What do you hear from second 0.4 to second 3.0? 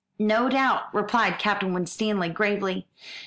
doubt," replied Captain Winstanley gravely.